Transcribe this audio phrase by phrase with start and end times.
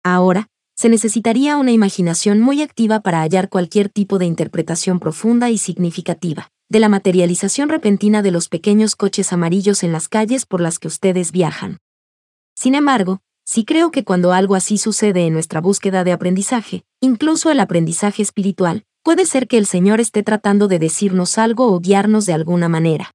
[0.03, 5.59] Ahora, se necesitaría una imaginación muy activa para hallar cualquier tipo de interpretación profunda y
[5.59, 10.79] significativa de la materialización repentina de los pequeños coches amarillos en las calles por las
[10.79, 11.79] que ustedes viajan.
[12.57, 17.51] Sin embargo, sí creo que cuando algo así sucede en nuestra búsqueda de aprendizaje, incluso
[17.51, 22.27] el aprendizaje espiritual, puede ser que el Señor esté tratando de decirnos algo o guiarnos
[22.27, 23.14] de alguna manera.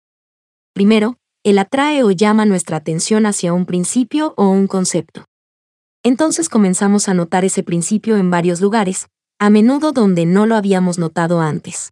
[0.73, 5.25] Primero, él atrae o llama nuestra atención hacia un principio o un concepto.
[6.03, 9.07] Entonces comenzamos a notar ese principio en varios lugares,
[9.39, 11.91] a menudo donde no lo habíamos notado antes.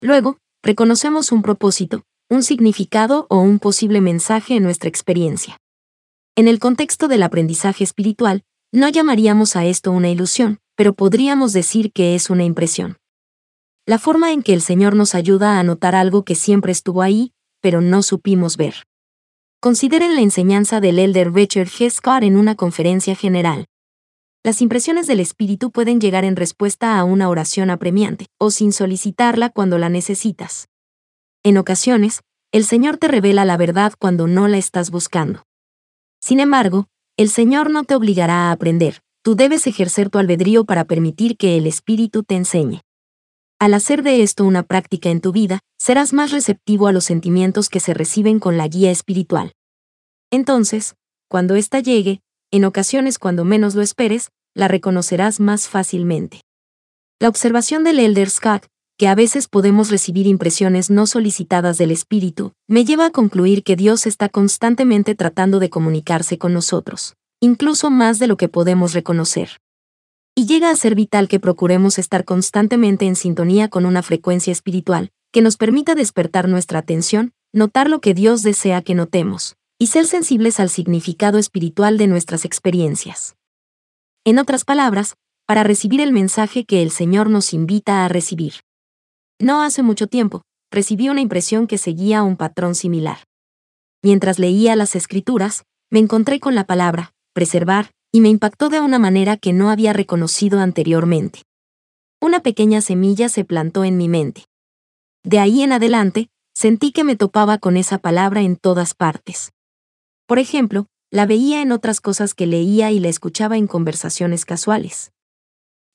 [0.00, 5.58] Luego, reconocemos un propósito, un significado o un posible mensaje en nuestra experiencia.
[6.34, 8.42] En el contexto del aprendizaje espiritual,
[8.72, 12.96] no llamaríamos a esto una ilusión, pero podríamos decir que es una impresión.
[13.86, 17.32] La forma en que el Señor nos ayuda a notar algo que siempre estuvo ahí,
[17.62, 18.74] pero no supimos ver.
[19.60, 21.88] Consideren la enseñanza del elder Richard G.
[21.88, 23.66] Scott en una conferencia general.
[24.44, 29.50] Las impresiones del espíritu pueden llegar en respuesta a una oración apremiante, o sin solicitarla
[29.50, 30.68] cuando la necesitas.
[31.44, 35.44] En ocasiones, el Señor te revela la verdad cuando no la estás buscando.
[36.20, 40.86] Sin embargo, el Señor no te obligará a aprender, tú debes ejercer tu albedrío para
[40.86, 42.82] permitir que el Espíritu te enseñe.
[43.62, 47.68] Al hacer de esto una práctica en tu vida, serás más receptivo a los sentimientos
[47.68, 49.52] que se reciben con la guía espiritual.
[50.32, 50.96] Entonces,
[51.28, 56.40] cuando ésta llegue, en ocasiones cuando menos lo esperes, la reconocerás más fácilmente.
[57.20, 58.66] La observación del Elder Scott,
[58.98, 63.76] que a veces podemos recibir impresiones no solicitadas del Espíritu, me lleva a concluir que
[63.76, 69.61] Dios está constantemente tratando de comunicarse con nosotros, incluso más de lo que podemos reconocer
[70.34, 75.10] y llega a ser vital que procuremos estar constantemente en sintonía con una frecuencia espiritual,
[75.30, 80.06] que nos permita despertar nuestra atención, notar lo que Dios desea que notemos, y ser
[80.06, 83.36] sensibles al significado espiritual de nuestras experiencias.
[84.24, 85.16] En otras palabras,
[85.46, 88.54] para recibir el mensaje que el Señor nos invita a recibir.
[89.38, 93.18] No hace mucho tiempo, recibí una impresión que seguía un patrón similar.
[94.02, 98.98] Mientras leía las escrituras, me encontré con la palabra, preservar, y me impactó de una
[98.98, 101.42] manera que no había reconocido anteriormente.
[102.20, 104.44] Una pequeña semilla se plantó en mi mente.
[105.24, 109.52] De ahí en adelante, sentí que me topaba con esa palabra en todas partes.
[110.26, 115.12] Por ejemplo, la veía en otras cosas que leía y la escuchaba en conversaciones casuales.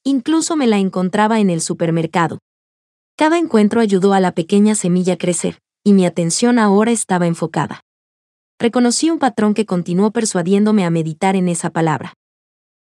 [0.03, 2.39] Incluso me la encontraba en el supermercado.
[3.15, 7.81] Cada encuentro ayudó a la pequeña semilla a crecer, y mi atención ahora estaba enfocada
[8.59, 12.13] reconocí un patrón que continuó persuadiéndome a meditar en esa palabra.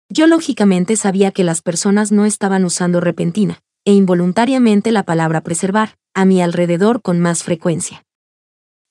[0.09, 5.97] Yo lógicamente sabía que las personas no estaban usando repentina e involuntariamente la palabra preservar
[6.15, 8.05] a mi alrededor con más frecuencia.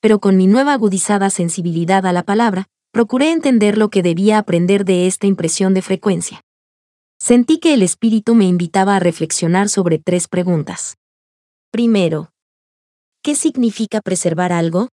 [0.01, 4.85] Pero con mi nueva agudizada sensibilidad a la palabra, procuré entender lo que debía aprender
[4.85, 6.41] de esta impresión de frecuencia.
[7.19, 10.97] Sentí que el espíritu me invitaba a reflexionar sobre tres preguntas.
[11.71, 12.31] Primero,
[13.23, 14.89] ¿qué significa preservar algo?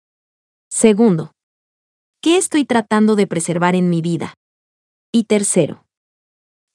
[0.68, 1.35] Segundo,
[2.26, 4.34] ¿Qué estoy tratando de preservar en mi vida?
[5.12, 5.86] Y tercero,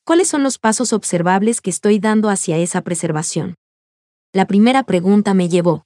[0.06, 3.56] ¿cuáles son los pasos observables que estoy dando hacia esa preservación?
[4.31, 5.83] La primera pregunta me llevó,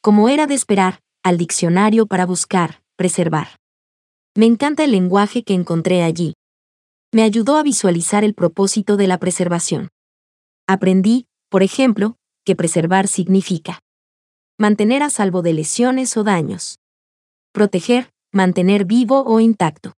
[0.00, 3.48] como era de esperar, al diccionario para buscar, preservar.
[4.34, 6.32] Me encanta el lenguaje que encontré allí.
[7.12, 9.90] me ayudó a visualizar el propósito de la preservación.
[10.66, 12.16] Aprendí, por ejemplo,
[12.46, 13.80] que preservar significa
[14.58, 16.78] mantener a salvo de lesiones o daños,
[17.52, 19.94] proteger, mantener vivo o intacto,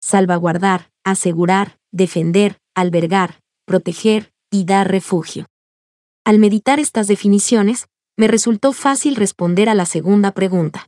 [0.00, 5.46] salvaguardar, asegurar, defender, albergar, proteger y dar refugio.
[6.24, 7.86] Al meditar estas definiciones,
[8.16, 10.86] me resultó fácil responder a la segunda pregunta.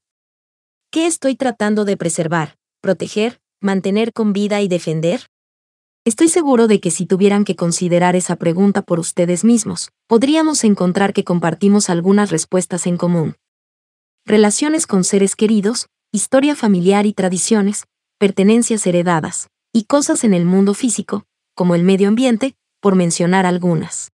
[0.91, 5.27] ¿Qué estoy tratando de preservar, proteger, mantener con vida y defender?
[6.05, 11.13] Estoy seguro de que si tuvieran que considerar esa pregunta por ustedes mismos, podríamos encontrar
[11.13, 13.37] que compartimos algunas respuestas en común.
[14.27, 17.85] Relaciones con seres queridos, historia familiar y tradiciones,
[18.19, 21.25] pertenencias heredadas, y cosas en el mundo físico,
[21.55, 24.13] como el medio ambiente, por mencionar algunas.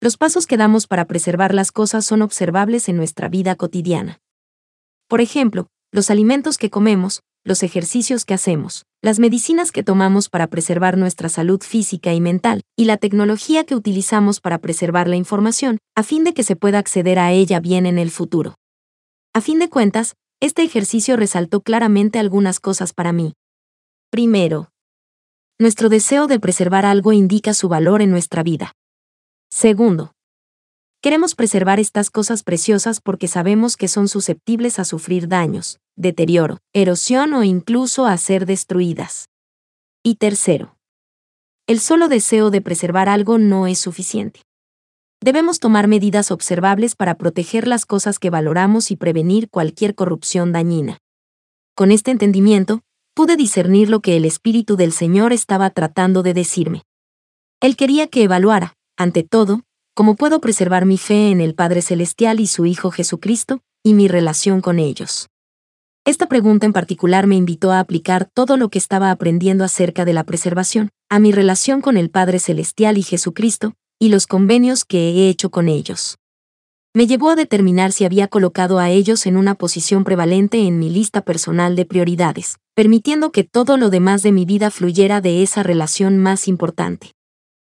[0.00, 4.20] Los pasos que damos para preservar las cosas son observables en nuestra vida cotidiana.
[5.08, 10.46] Por ejemplo, los alimentos que comemos, los ejercicios que hacemos, las medicinas que tomamos para
[10.46, 15.78] preservar nuestra salud física y mental, y la tecnología que utilizamos para preservar la información,
[15.96, 18.54] a fin de que se pueda acceder a ella bien en el futuro.
[19.32, 23.34] A fin de cuentas, este ejercicio resaltó claramente algunas cosas para mí.
[24.10, 24.70] Primero,
[25.58, 28.72] nuestro deseo de preservar algo indica su valor en nuestra vida.
[29.50, 30.12] Segundo,
[31.02, 37.32] Queremos preservar estas cosas preciosas porque sabemos que son susceptibles a sufrir daños, deterioro, erosión
[37.34, 39.28] o incluso a ser destruidas.
[40.02, 40.76] Y tercero,
[41.68, 44.40] el solo deseo de preservar algo no es suficiente.
[45.20, 50.98] Debemos tomar medidas observables para proteger las cosas que valoramos y prevenir cualquier corrupción dañina.
[51.74, 52.82] Con este entendimiento,
[53.14, 56.82] pude discernir lo que el Espíritu del Señor estaba tratando de decirme.
[57.60, 59.62] Él quería que evaluara, ante todo,
[59.94, 64.08] cómo puedo preservar mi fe en el Padre Celestial y su Hijo Jesucristo, y mi
[64.08, 65.28] relación con ellos.
[66.04, 70.12] Esta pregunta en particular me invitó a aplicar todo lo que estaba aprendiendo acerca de
[70.12, 75.10] la preservación, a mi relación con el Padre Celestial y Jesucristo, y los convenios que
[75.10, 76.18] he hecho con ellos.
[76.94, 80.88] Me llevó a determinar si había colocado a ellos en una posición prevalente en mi
[80.88, 85.62] lista personal de prioridades, permitiendo que todo lo demás de mi vida fluyera de esa
[85.62, 87.12] relación más importante.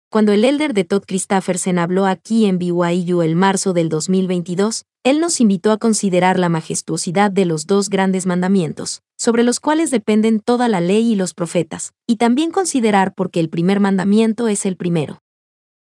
[0.09, 5.19] Cuando el elder de Todd Christoffersen habló aquí en BYU el marzo del 2022, él
[5.19, 10.39] nos invitó a considerar la majestuosidad de los dos grandes mandamientos, sobre los cuales dependen
[10.39, 14.65] toda la ley y los profetas, y también considerar por qué el primer mandamiento es
[14.65, 15.21] el primero.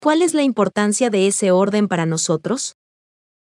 [0.04, 2.76] ¿Cuál es la importancia de ese orden para nosotros?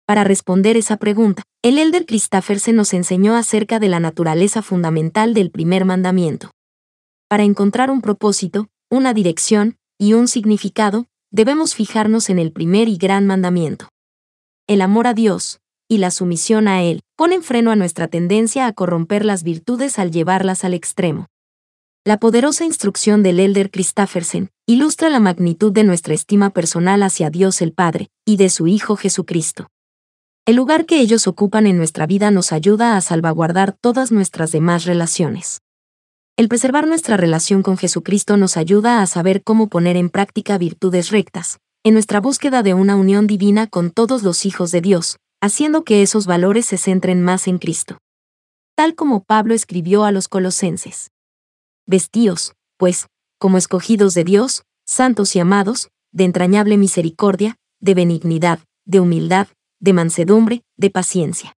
[0.08, 5.52] Para responder esa pregunta, el elder Christoffersen nos enseñó acerca de la naturaleza fundamental del
[5.52, 6.50] primer mandamiento.
[7.30, 12.98] Para encontrar un propósito, una dirección, y un significado, debemos fijarnos en el primer y
[12.98, 13.90] gran mandamiento.
[14.66, 18.74] El amor a Dios, y la sumisión a Él, ponen freno a nuestra tendencia a
[18.74, 21.28] corromper las virtudes al llevarlas al extremo.
[22.08, 27.62] La poderosa instrucción del elder Christoffersen ilustra la magnitud de nuestra estima personal hacia Dios
[27.62, 29.68] el Padre y de su Hijo Jesucristo.
[30.46, 34.86] El lugar que ellos ocupan en nuestra vida nos ayuda a salvaguardar todas nuestras demás
[34.86, 35.60] relaciones.
[36.38, 41.12] El preservar nuestra relación con Jesucristo nos ayuda a saber cómo poner en práctica virtudes
[41.12, 45.84] rectas, en nuestra búsqueda de una unión divina con todos los hijos de Dios, haciendo
[45.84, 47.98] que esos valores se centren más en Cristo.
[48.78, 51.10] Tal como Pablo escribió a los colosenses.
[51.88, 53.08] Vestíos, pues,
[53.40, 59.48] como escogidos de Dios, santos y amados, de entrañable misericordia, de benignidad, de humildad,
[59.80, 61.58] de mansedumbre, de paciencia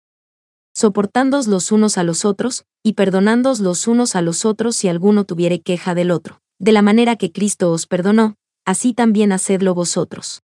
[0.80, 5.24] soportándoos los unos a los otros, y perdonándoos los unos a los otros si alguno
[5.24, 6.40] tuviere queja del otro.
[6.58, 10.40] De la manera que Cristo os perdonó, así también hacedlo vosotros.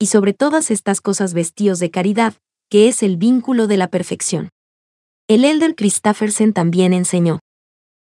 [0.00, 2.34] Y sobre todas estas cosas vestíos de caridad,
[2.68, 4.48] que es el vínculo de la perfección.
[5.28, 7.38] El elder Christoffersen también enseñó.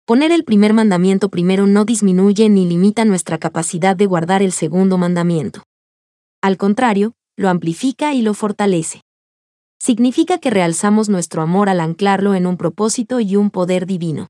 [0.05, 4.97] Poner el primer mandamiento primero no disminuye ni limita nuestra capacidad de guardar el segundo
[4.97, 5.63] mandamiento.
[6.41, 9.01] Al contrario, lo amplifica y lo fortalece
[9.81, 14.27] significa que realzamos nuestro amor al anclarlo en un propósito y un poder divino.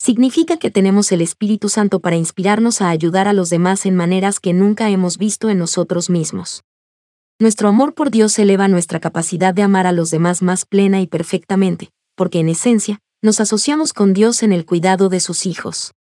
[0.00, 4.40] Significa que tenemos el Espíritu Santo para inspirarnos a ayudar a los demás en maneras
[4.40, 6.64] que nunca hemos visto en nosotros mismos.
[7.38, 11.06] Nuestro amor por Dios eleva nuestra capacidad de amar a los demás más plena y
[11.06, 15.94] perfectamente, porque en esencia, nos asociamos con Dios en el cuidado de sus hijos.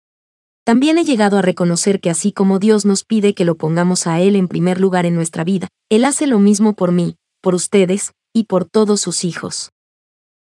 [0.65, 4.21] También he llegado a reconocer que así como Dios nos pide que lo pongamos a
[4.21, 8.13] Él en primer lugar en nuestra vida, Él hace lo mismo por mí, por ustedes,
[8.33, 9.71] y por todos sus hijos.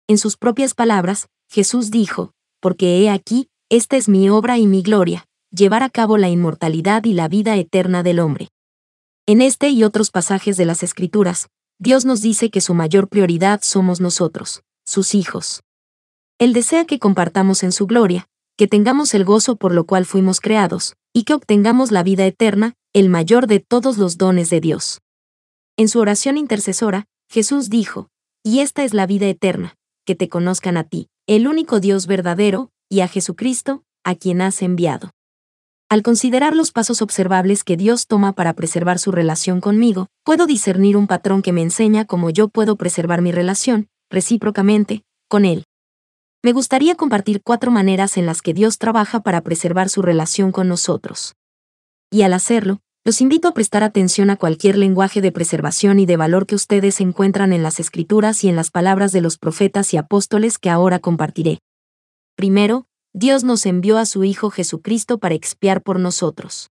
[0.08, 4.80] En sus propias palabras, Jesús dijo, porque he aquí, esta es mi obra y mi
[4.80, 8.48] gloria, llevar a cabo la inmortalidad y la vida eterna del hombre.
[9.26, 13.60] En este y otros pasajes de las Escrituras, Dios nos dice que su mayor prioridad
[13.62, 15.60] somos nosotros, sus hijos.
[16.40, 20.40] Él desea que compartamos en su gloria, que tengamos el gozo por lo cual fuimos
[20.40, 25.02] creados, y que obtengamos la vida eterna, el mayor de todos los dones de Dios.
[25.76, 28.08] En su oración intercesora, Jesús dijo,
[28.42, 29.74] Y esta es la vida eterna,
[30.06, 34.62] que te conozcan a ti, el único Dios verdadero, y a Jesucristo, a quien has
[34.62, 35.10] enviado.
[35.90, 40.96] Al considerar los pasos observables que Dios toma para preservar su relación conmigo, puedo discernir
[40.96, 45.64] un patrón que me enseña cómo yo puedo preservar mi relación, recíprocamente, con Él.
[46.42, 50.68] Me gustaría compartir cuatro maneras en las que Dios trabaja para preservar su relación con
[50.68, 51.34] nosotros.
[52.10, 56.16] Y al hacerlo, los invito a prestar atención a cualquier lenguaje de preservación y de
[56.16, 59.98] valor que ustedes encuentran en las escrituras y en las palabras de los profetas y
[59.98, 61.58] apóstoles que ahora compartiré.
[62.36, 66.70] Primero, Dios nos envió a su Hijo Jesucristo para expiar por nosotros.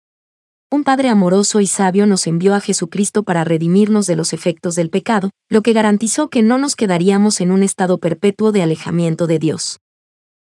[0.76, 4.90] Un Padre amoroso y sabio nos envió a Jesucristo para redimirnos de los efectos del
[4.90, 9.40] pecado, lo que garantizó que no nos quedaríamos en un estado perpetuo de alejamiento de
[9.40, 9.80] Dios.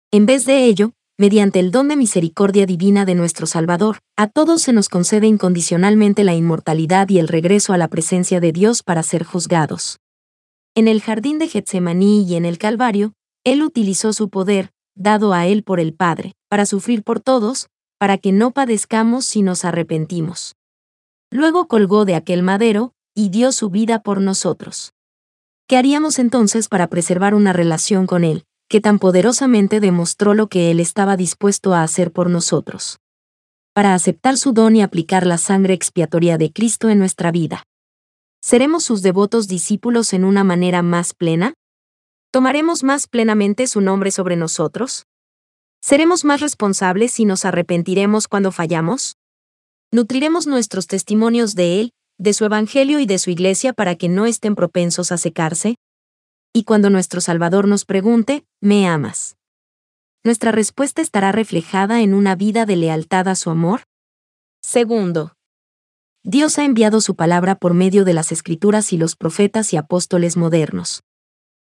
[0.10, 4.62] En vez de ello, mediante el don de misericordia divina de nuestro Salvador, a todos
[4.62, 9.04] se nos concede incondicionalmente la inmortalidad y el regreso a la presencia de Dios para
[9.04, 10.00] ser juzgados.
[10.76, 13.12] En el jardín de Getsemaní y en el Calvario,
[13.44, 17.68] Él utilizó su poder, dado a Él por el Padre, para sufrir por todos,
[18.02, 20.56] para que no padezcamos si nos arrepentimos.
[21.30, 24.94] Luego colgó de aquel madero, y dio su vida por nosotros.
[25.68, 30.72] ¿Qué haríamos entonces para preservar una relación con Él, que tan poderosamente demostró lo que
[30.72, 32.98] Él estaba dispuesto a hacer por nosotros?
[33.72, 37.66] Para aceptar su don y aplicar la sangre expiatoria de Cristo en nuestra vida.
[38.42, 41.54] ¿Seremos sus devotos discípulos en una manera más plena?
[42.32, 45.06] ¿Tomaremos más plenamente su nombre sobre nosotros?
[45.84, 49.18] ¿Seremos más responsables si nos arrepentiremos cuando fallamos?
[49.92, 54.28] ¿Nutriremos nuestros testimonios de Él, de su Evangelio y de su Iglesia para que no
[54.28, 55.78] estén propensos a secarse?
[56.54, 59.38] Y cuando nuestro Salvador nos pregunte, ¿me amas?
[60.24, 63.82] ¿Nuestra respuesta estará reflejada en una vida de lealtad a su amor?
[64.62, 65.34] Segundo,
[66.24, 70.38] Dios ha enviado su palabra por medio de las escrituras y los profetas y apóstoles
[70.38, 71.02] modernos.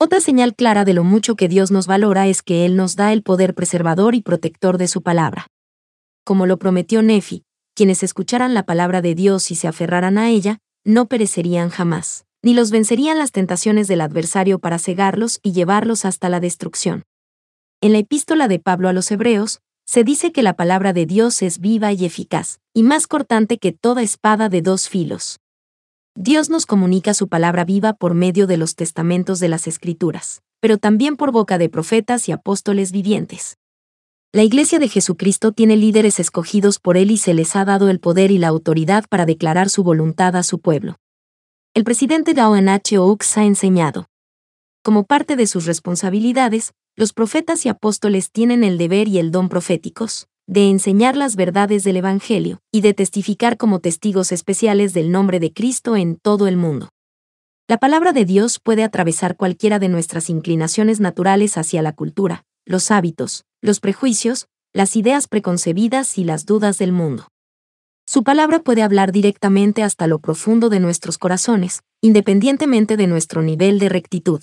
[0.04, 3.12] Otra señal clara de lo mucho que Dios nos valora es que Él nos da
[3.12, 5.46] el poder preservador y protector de su palabra.
[6.24, 7.44] Como lo prometió Nefi,
[7.76, 12.52] quienes escucharan la palabra de Dios y se aferraran a ella, no perecerían jamás, ni
[12.52, 17.04] los vencerían las tentaciones del adversario para cegarlos y llevarlos hasta la destrucción.
[17.80, 21.42] En la epístola de Pablo a los Hebreos, se dice que la palabra de Dios
[21.42, 25.38] es viva y eficaz, y más cortante que toda espada de dos filos,
[26.14, 30.76] Dios nos comunica su palabra viva por medio de los testamentos de las Escrituras, pero
[30.76, 33.56] también por boca de profetas y apóstoles vivientes.
[34.30, 37.98] La Iglesia de Jesucristo tiene líderes escogidos por Él y se les ha dado el
[37.98, 40.96] poder y la autoridad para declarar su voluntad a su pueblo.
[41.72, 42.98] El presidente Dowen H.
[42.98, 44.06] Oaks ha enseñado.
[44.82, 49.48] Como parte de sus responsabilidades, los profetas y apóstoles tienen el deber y el don
[49.48, 55.40] proféticos, de enseñar las verdades del Evangelio y de testificar como testigos especiales del nombre
[55.40, 56.88] de Cristo en todo el mundo.
[57.68, 62.90] La palabra de Dios puede atravesar cualquiera de nuestras inclinaciones naturales hacia la cultura, los
[62.90, 67.28] hábitos, los prejuicios, las ideas preconcebidas y las dudas del mundo.
[68.04, 73.78] Su palabra puede hablar directamente hasta lo profundo de nuestros corazones, independientemente de nuestro nivel
[73.78, 74.42] de rectitud.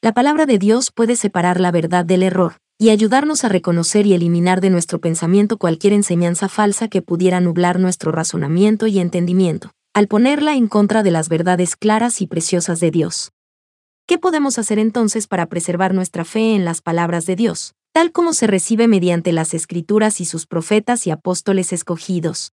[0.00, 4.14] La palabra de Dios puede separar la verdad del error, y ayudarnos a reconocer y
[4.14, 10.08] eliminar de nuestro pensamiento cualquier enseñanza falsa que pudiera nublar nuestro razonamiento y entendimiento, al
[10.08, 13.32] ponerla en contra de las verdades claras y preciosas de Dios.
[14.06, 18.32] ¿Qué podemos hacer entonces para preservar nuestra fe en las palabras de Dios, tal como
[18.32, 22.52] se recibe mediante las escrituras y sus profetas y apóstoles escogidos?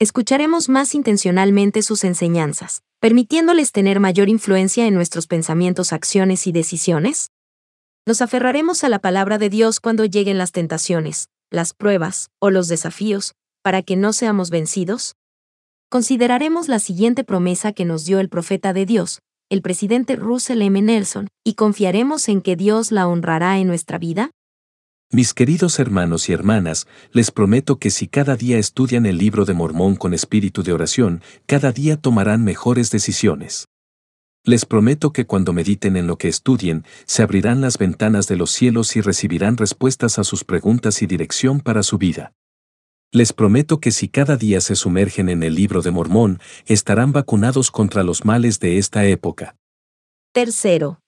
[0.00, 7.30] Escucharemos más intencionalmente sus enseñanzas, permitiéndoles tener mayor influencia en nuestros pensamientos, acciones y decisiones?
[8.06, 12.68] Nos aferraremos a la palabra de Dios cuando lleguen las tentaciones, las pruebas o los
[12.68, 13.32] desafíos,
[13.62, 15.14] para que no seamos vencidos.
[15.88, 20.82] Consideraremos la siguiente promesa que nos dio el profeta de Dios, el presidente Russell M.
[20.82, 24.30] Nelson, y confiaremos en que Dios la honrará en nuestra vida.
[25.10, 29.54] Mis queridos hermanos y hermanas, les prometo que si cada día estudian el libro de
[29.54, 33.66] Mormón con espíritu de oración, cada día tomarán mejores decisiones.
[34.46, 38.50] Les prometo que cuando mediten en lo que estudien, se abrirán las ventanas de los
[38.50, 42.34] cielos y recibirán respuestas a sus preguntas y dirección para su vida.
[43.10, 47.70] Les prometo que si cada día se sumergen en el libro de Mormón, estarán vacunados
[47.70, 49.56] contra los males de esta época.
[50.32, 51.00] Tercero.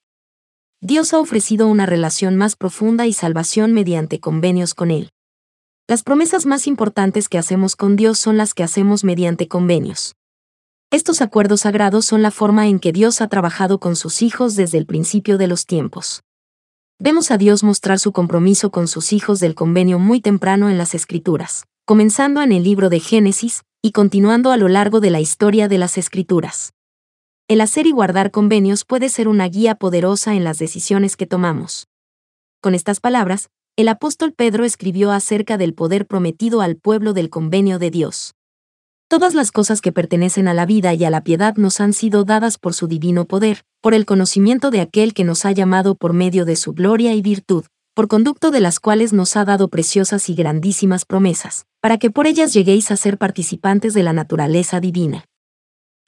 [0.80, 5.10] Dios ha ofrecido una relación más profunda y salvación mediante convenios con Él.
[5.86, 10.14] Las promesas más importantes que hacemos con Dios son las que hacemos mediante convenios.
[10.92, 14.78] Estos acuerdos sagrados son la forma en que Dios ha trabajado con sus hijos desde
[14.78, 16.22] el principio de los tiempos.
[17.00, 20.94] Vemos a Dios mostrar su compromiso con sus hijos del convenio muy temprano en las
[20.94, 25.66] Escrituras, comenzando en el libro de Génesis y continuando a lo largo de la historia
[25.66, 26.72] de las Escrituras.
[27.48, 31.88] El hacer y guardar convenios puede ser una guía poderosa en las decisiones que tomamos.
[32.60, 37.80] Con estas palabras, el apóstol Pedro escribió acerca del poder prometido al pueblo del convenio
[37.80, 38.34] de Dios.
[39.08, 42.24] Todas las cosas que pertenecen a la vida y a la piedad nos han sido
[42.24, 46.12] dadas por su divino poder, por el conocimiento de aquel que nos ha llamado por
[46.12, 50.28] medio de su gloria y virtud, por conducto de las cuales nos ha dado preciosas
[50.28, 55.24] y grandísimas promesas, para que por ellas lleguéis a ser participantes de la naturaleza divina.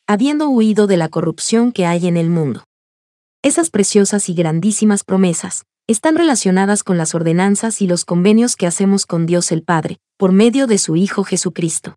[0.08, 2.64] Habiendo huido de la corrupción que hay en el mundo.
[3.42, 9.06] Esas preciosas y grandísimas promesas, están relacionadas con las ordenanzas y los convenios que hacemos
[9.06, 11.94] con Dios el Padre, por medio de su Hijo Jesucristo.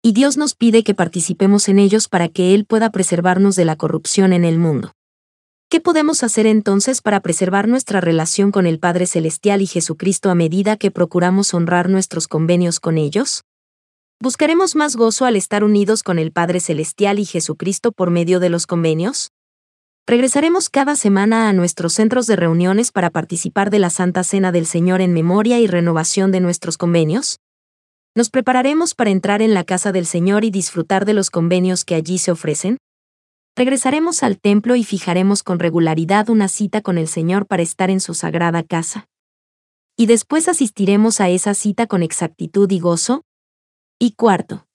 [0.00, 3.74] Y Dios nos pide que participemos en ellos para que Él pueda preservarnos de la
[3.74, 4.92] corrupción en el mundo.
[5.70, 10.34] ¿Qué podemos hacer entonces para preservar nuestra relación con el Padre Celestial y Jesucristo a
[10.34, 13.42] medida que procuramos honrar nuestros convenios con ellos?
[14.20, 18.50] ¿Buscaremos más gozo al estar unidos con el Padre Celestial y Jesucristo por medio de
[18.50, 19.32] los convenios?
[20.06, 24.64] Regresaremos cada semana a nuestros centros de reuniones para participar de la Santa Cena del
[24.64, 27.40] Señor en memoria y renovación de nuestros convenios.
[28.18, 31.94] Nos prepararemos para entrar en la casa del Señor y disfrutar de los convenios que
[31.94, 32.78] allí se ofrecen.
[33.54, 38.00] Regresaremos al templo y fijaremos con regularidad una cita con el Señor para estar en
[38.00, 39.06] su sagrada casa.
[39.96, 43.22] Y después asistiremos a esa cita con exactitud y gozo.
[44.00, 44.66] Y cuarto,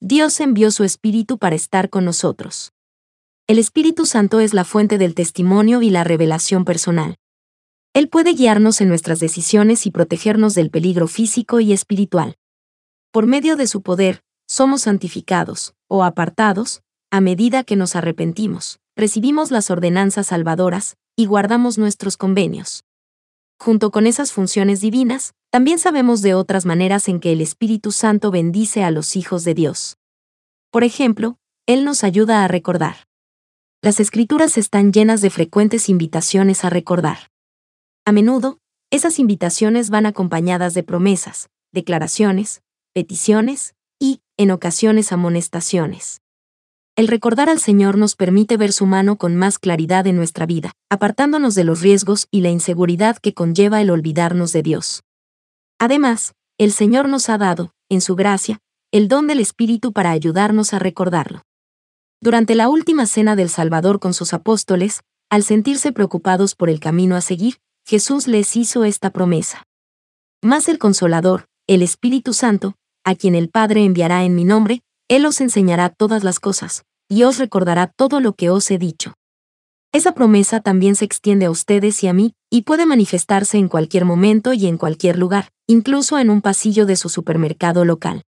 [0.00, 2.72] Dios envió su Espíritu para estar con nosotros.
[3.46, 7.16] El Espíritu Santo es la fuente del testimonio y la revelación personal.
[7.92, 12.38] Él puede guiarnos en nuestras decisiones y protegernos del peligro físico y espiritual.
[13.14, 19.52] Por medio de su poder, somos santificados, o apartados, a medida que nos arrepentimos, recibimos
[19.52, 22.82] las ordenanzas salvadoras, y guardamos nuestros convenios.
[23.56, 28.32] Junto con esas funciones divinas, también sabemos de otras maneras en que el Espíritu Santo
[28.32, 29.96] bendice a los hijos de Dios.
[30.72, 33.06] Por ejemplo, Él nos ayuda a recordar.
[33.80, 37.30] Las escrituras están llenas de frecuentes invitaciones a recordar.
[38.04, 38.58] A menudo,
[38.90, 46.22] esas invitaciones van acompañadas de promesas, declaraciones, peticiones y, en ocasiones, amonestaciones.
[46.96, 50.72] El recordar al Señor nos permite ver su mano con más claridad en nuestra vida,
[50.88, 55.02] apartándonos de los riesgos y la inseguridad que conlleva el olvidarnos de Dios.
[55.80, 58.60] Además, el Señor nos ha dado, en su gracia,
[58.92, 61.42] el don del Espíritu para ayudarnos a recordarlo.
[62.20, 67.16] Durante la última cena del Salvador con sus apóstoles, al sentirse preocupados por el camino
[67.16, 69.64] a seguir, Jesús les hizo esta promesa.
[70.42, 75.26] Más el Consolador, el Espíritu Santo, a quien el Padre enviará en mi nombre, Él
[75.26, 79.14] os enseñará todas las cosas, y os recordará todo lo que os he dicho.
[79.92, 84.04] Esa promesa también se extiende a ustedes y a mí, y puede manifestarse en cualquier
[84.04, 88.22] momento y en cualquier lugar, incluso en un pasillo de su supermercado local.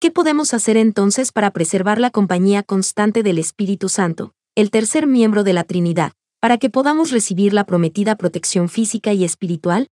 [0.00, 5.42] ¿Qué podemos hacer entonces para preservar la compañía constante del Espíritu Santo, el tercer miembro
[5.42, 9.88] de la Trinidad, para que podamos recibir la prometida protección física y espiritual?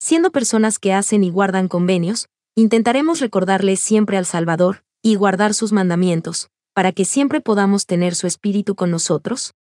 [0.00, 2.26] Siendo personas que hacen y guardan convenios,
[2.60, 8.26] intentaremos recordarles siempre al Salvador, y guardar sus mandamientos, para que siempre podamos tener su
[8.26, 9.54] Espíritu con nosotros.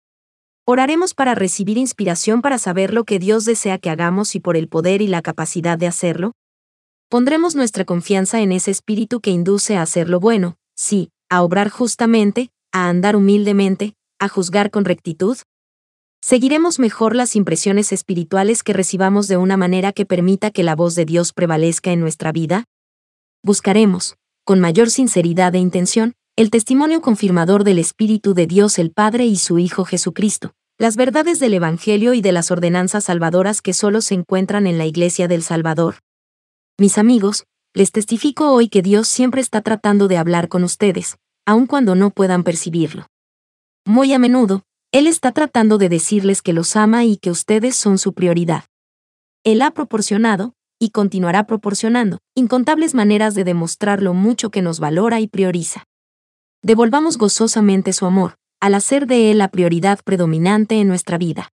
[0.65, 4.67] Oraremos para recibir inspiración para saber lo que Dios desea que hagamos y por el
[4.67, 6.33] poder y la capacidad de hacerlo,
[7.07, 11.69] Pondremos nuestra confianza en ese espíritu que induce a hacer lo bueno, sí, a obrar
[11.69, 15.37] justamente, a andar humildemente, a juzgar con rectitud.
[16.21, 20.95] Seguiremos mejor las impresiones espirituales que recibamos de una manera que permita que la voz
[20.95, 22.65] de Dios prevalezca en nuestra vida.
[23.45, 29.27] Buscaremos, con mayor sinceridad e intención, el testimonio confirmador del Espíritu de Dios el Padre
[29.27, 34.01] y su Hijo Jesucristo, las verdades del Evangelio y de las ordenanzas salvadoras que solo
[34.01, 35.97] se encuentran en la Iglesia del Salvador.
[36.79, 41.67] Mis amigos, les testifico hoy que Dios siempre está tratando de hablar con ustedes, aun
[41.67, 43.05] cuando no puedan percibirlo.
[43.85, 47.99] Muy a menudo, Él está tratando de decirles que los ama y que ustedes son
[47.99, 48.63] su prioridad.
[49.43, 55.19] Él ha proporcionado, y continuará proporcionando, incontables maneras de demostrar lo mucho que nos valora
[55.19, 55.85] y prioriza.
[56.61, 61.49] Devolvamos gozosamente su amor, al hacer de Él la prioridad predominante en nuestra vida.